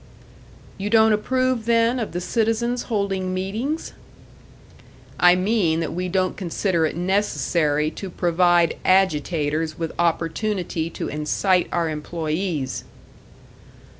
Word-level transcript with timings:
"You 0.79 0.89
don't 0.89 1.13
approve, 1.13 1.67
then, 1.67 1.99
of 1.99 2.11
the 2.11 2.19
citizens 2.21 2.85
holding 2.89 3.35
meetings?" 3.35 3.93
"I 5.19 5.35
mean 5.35 5.79
that 5.79 5.93
we 5.93 6.09
don't 6.09 6.35
consider 6.35 6.87
it 6.87 6.95
necessary 6.95 7.91
to 7.91 8.09
provide 8.09 8.77
agitators 8.83 9.77
with 9.77 9.91
opportunity 9.99 10.89
to 10.89 11.07
incite 11.07 11.67
our 11.71 11.85
employés." 11.87 12.81